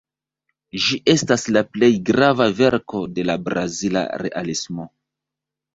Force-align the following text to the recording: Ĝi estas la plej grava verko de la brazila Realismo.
Ĝi 0.85 0.97
estas 1.13 1.43
la 1.57 1.63
plej 1.75 1.91
grava 2.09 2.49
verko 2.63 3.03
de 3.19 3.27
la 3.33 3.39
brazila 3.47 4.05
Realismo. 4.27 4.93